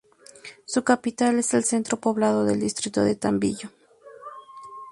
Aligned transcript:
Su 0.65 0.83
capital 0.83 1.37
es 1.37 1.53
el 1.53 1.63
centro 1.63 1.95
poblado 1.97 2.43
del 2.43 2.59
distrito 2.59 3.03
de 3.03 3.13
Tambillo. 3.15 3.69